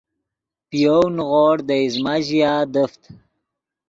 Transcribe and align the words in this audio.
پے 0.69 0.77
یَؤْ 0.81 1.03
نیغوڑ 1.17 1.57
دے 1.67 1.75
ایزمہ 1.81 2.15
ژیا 2.25 2.53
دیفت 2.73 3.01